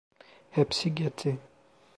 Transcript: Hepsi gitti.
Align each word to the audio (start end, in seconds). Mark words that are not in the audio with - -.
Hepsi 0.55 0.89
gitti. 0.97 1.37